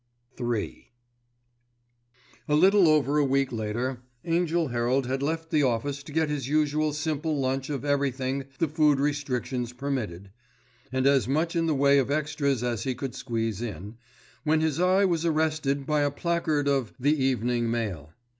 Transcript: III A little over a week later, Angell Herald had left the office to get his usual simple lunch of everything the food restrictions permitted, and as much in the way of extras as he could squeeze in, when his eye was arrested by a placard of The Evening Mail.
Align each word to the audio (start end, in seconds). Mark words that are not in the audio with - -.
III 0.39 0.91
A 2.47 2.55
little 2.55 2.87
over 2.87 3.19
a 3.19 3.23
week 3.23 3.51
later, 3.51 3.99
Angell 4.25 4.69
Herald 4.69 5.05
had 5.05 5.21
left 5.21 5.51
the 5.51 5.61
office 5.61 6.01
to 6.01 6.11
get 6.11 6.27
his 6.27 6.47
usual 6.47 6.91
simple 6.91 7.39
lunch 7.39 7.69
of 7.69 7.85
everything 7.85 8.45
the 8.57 8.67
food 8.67 8.99
restrictions 8.99 9.73
permitted, 9.73 10.31
and 10.91 11.05
as 11.05 11.27
much 11.27 11.55
in 11.55 11.67
the 11.67 11.75
way 11.75 11.99
of 11.99 12.09
extras 12.09 12.63
as 12.63 12.81
he 12.81 12.95
could 12.95 13.13
squeeze 13.13 13.61
in, 13.61 13.95
when 14.43 14.59
his 14.61 14.79
eye 14.79 15.05
was 15.05 15.23
arrested 15.23 15.85
by 15.85 16.01
a 16.01 16.09
placard 16.09 16.67
of 16.67 16.93
The 16.99 17.13
Evening 17.23 17.69
Mail. 17.69 18.11